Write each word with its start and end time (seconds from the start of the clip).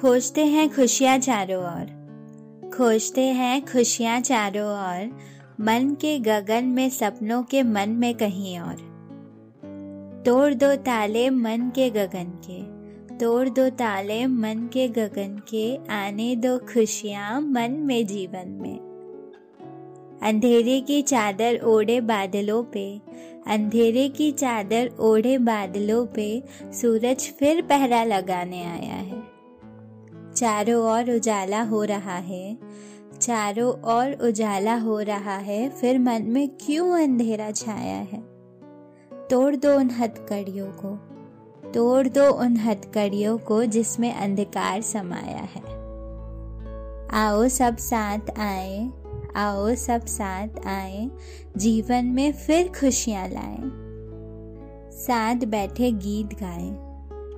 खोजते 0.00 0.44
हैं 0.44 0.74
खुशियाँ 0.74 1.18
चारों 1.18 1.64
ओर। 1.64 1.86
खोजते 2.76 3.22
हैं 3.22 3.66
खुशियाँ 3.66 4.20
चारों 4.20 4.68
ओर, 4.68 5.18
मन 5.60 5.96
के 6.00 6.18
गगन 6.18 6.64
में 6.64 6.90
सपनों 6.90 7.42
के 7.42 7.62
मन 7.62 7.88
में 7.88 8.14
कहीं 8.14 8.58
और। 8.58 8.74
तोड़ 10.26 10.54
दो 10.54 10.74
ताले 10.74 11.30
मन 11.30 11.72
के 11.74 11.90
गगन 11.90 12.24
के, 12.24 12.62
तोड़ 13.16 13.48
दो 13.48 13.70
ताले 13.70 14.26
मन 14.26 14.68
के 14.72 14.88
गगन 14.88 15.42
के, 15.48 15.76
आने 15.76 16.36
दो 16.36 16.58
खुशियाँ 16.58 17.40
मन 17.40 17.70
में 17.70 18.06
जीवन 18.06 18.48
में। 18.48 18.78
अंधेरे 20.22 20.80
की 20.80 21.02
चादर 21.02 21.60
ओढ़े 21.64 22.00
बादलों 22.00 22.64
पे, 22.64 23.00
अंधेरे 23.46 24.08
की 24.08 24.32
चादर 24.32 24.90
ओढ़े 25.00 25.38
बादलों 25.38 26.06
पे, 26.06 26.42
सूरज 26.72 27.30
फिर 27.38 27.62
पहरा 27.62 28.04
लगाने 28.04 28.64
आया 28.64 28.94
है। 28.94 29.25
चारों 30.36 30.92
ओर 30.92 31.16
उजाला 31.16 31.62
हो 31.62 31.84
रहा 31.84 32.16
है। 32.16 32.58
चारों 33.20 33.72
ओर 33.72 34.28
उजाला 34.28 34.76
हो 34.76 35.00
रहा 35.00 35.36
है, 35.36 35.68
फिर 35.68 35.98
मन 35.98 36.22
में 36.22 36.48
क्यों 36.48 37.04
अंधेरा 37.04 37.50
छाया 37.50 37.96
है? 37.96 38.20
तोड़ 39.30 39.56
दो 39.56 39.78
उन 39.78 39.90
हथकड़ियों 39.90 40.66
को। 40.66 40.96
तोड़ 41.70 42.08
दो 42.08 42.30
उन 42.30 42.56
हथकड़ियों 42.56 43.38
को 43.38 43.64
जिसमें 43.64 44.14
अंधकार 44.14 44.80
समाया 44.80 45.48
है। 45.54 45.62
आओ 47.10 47.48
सब 47.48 47.76
साथ 47.76 48.38
आए, 48.38 48.90
आओ 49.36 49.74
सब 49.74 50.06
साथ 50.06 50.48
आए, 50.66 51.10
जीवन 51.56 52.04
में 52.04 52.32
फिर 52.32 52.68
खुशियाँ 52.68 53.28
लाए। 53.28 53.58
साथ 54.92 55.34
बैठे 55.34 55.92
गीत 55.92 56.26
गाएँ। 56.26 56.85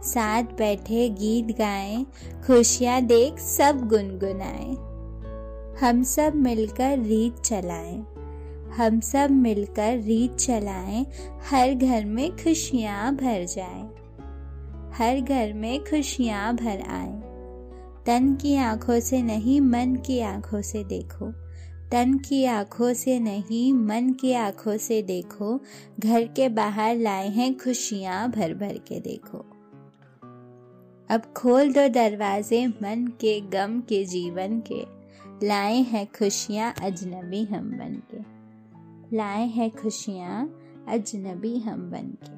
साथ 0.05 0.43
बैठे 0.43 1.09
गीत 1.09 1.57
गाएँ, 1.59 2.05
खुशियाँ 2.47 3.01
देख 3.03 3.39
सब 3.39 3.89
गुनगुनाएँ। 3.89 4.77
हम 5.81 6.03
सब 6.03 6.35
मिलकर 6.35 6.99
रीत 6.99 7.41
चलाएँ, 7.41 8.07
हम 8.77 9.01
सब 9.01 9.31
मिलकर 9.31 9.99
रीत 9.99 10.37
चलाएँ, 10.37 11.07
हर 11.51 11.75
घर 11.75 12.05
में 12.05 12.31
खुशियाँ 12.37 13.15
भर 13.17 13.45
जाएँ, 13.45 13.83
हर 14.95 15.21
घर 15.21 15.53
में 15.53 15.85
खुशियाँ 15.85 16.55
भर 16.57 16.81
आए। 16.91 17.13
तन 18.07 18.35
की 18.35 18.57
आँखों 18.57 19.01
से 19.01 19.23
नहीं 19.23 19.61
मन 19.61 19.95
की 19.97 20.21
आँखों 20.21 20.63
से 20.63 20.85
देखो, 20.85 21.31
तन 21.91 22.19
की 22.19 22.45
आँखों 22.45 22.93
से 22.95 23.19
नहीं 23.21 23.73
मन 23.73 24.13
की 24.13 24.33
आँखों 24.33 24.77
से 24.77 25.03
देखो, 25.03 25.61
घर 26.01 26.25
के 26.27 26.49
बाहर 26.49 26.97
लाए 26.97 27.29
हैं 27.29 27.57
खुशियाँ 27.59 28.31
भर 28.31 28.55
भर 28.55 28.79
के 28.79 29.01
देखो। 29.01 29.45
अब 31.11 31.23
खोल 31.37 31.73
दो 31.73 31.89
दरवाजे 31.89 32.67
मन 32.67 33.07
के, 33.07 33.41
गम 33.41 33.81
के, 33.81 34.05
जीवन 34.05 34.63
के। 34.73 34.87
लाए 35.47 35.77
हैं 35.77 36.07
खुशियाँ 36.07 36.75
अजनबी 36.83 37.45
हम 37.45 37.71
बन 37.71 38.03
के। 38.15 38.19
लाए 39.17 39.47
हैं 39.47 39.71
खुशियाँ 39.71 40.61
अजनबी 40.89 41.59
हम 41.59 41.91
बन 41.91 42.07
के। 42.07 42.38